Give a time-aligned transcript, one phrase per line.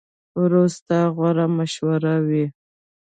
[0.39, 2.45] ورور ستا غوره مشوره وي.